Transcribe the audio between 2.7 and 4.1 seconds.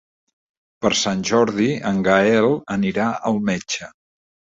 anirà al metge.